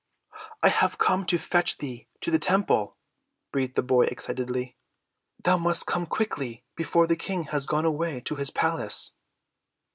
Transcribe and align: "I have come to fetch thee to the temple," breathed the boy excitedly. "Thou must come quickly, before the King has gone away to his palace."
"I 0.63 0.69
have 0.69 0.97
come 0.97 1.27
to 1.27 1.37
fetch 1.37 1.77
thee 1.77 2.07
to 2.21 2.31
the 2.31 2.39
temple," 2.39 2.97
breathed 3.51 3.75
the 3.75 3.83
boy 3.83 4.05
excitedly. 4.05 4.75
"Thou 5.43 5.57
must 5.59 5.85
come 5.85 6.07
quickly, 6.07 6.63
before 6.75 7.05
the 7.05 7.15
King 7.15 7.43
has 7.53 7.67
gone 7.67 7.85
away 7.85 8.19
to 8.21 8.33
his 8.35 8.49
palace." 8.49 9.13